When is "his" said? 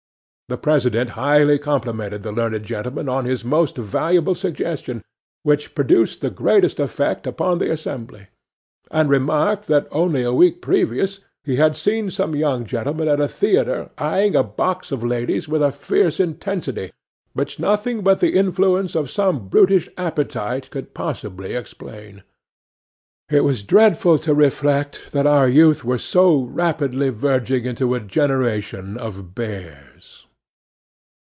3.23-3.45